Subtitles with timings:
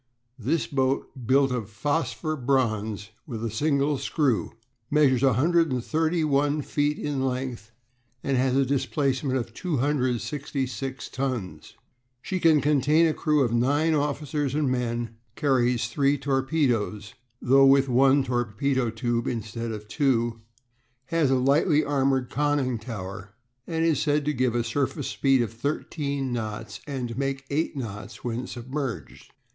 [0.39, 4.53] This boat, built of phosphor bronze, with a single screw,
[4.89, 7.71] measures 131 feet in length
[8.23, 11.75] and has a displacement of 266 tons;
[12.19, 17.87] she can contain a crew of nine officers and men, carries three torpedoes though with
[17.87, 20.41] one torpedo tube instead of two
[21.09, 23.35] has a lightly armoured conning tower,
[23.67, 27.77] and is said to give a surface speed of thirteen knots and to make eight
[27.77, 29.31] knots when submerged.